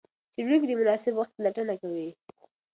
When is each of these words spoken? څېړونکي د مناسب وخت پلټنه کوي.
څېړونکي 0.33 0.65
د 0.67 0.71
مناسب 0.79 1.13
وخت 1.15 1.31
پلټنه 1.37 1.73
کوي. 1.81 2.09